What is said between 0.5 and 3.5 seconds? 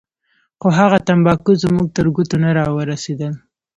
خو هغه تمباکو زموږ تر ګوتو نه راورسېدل.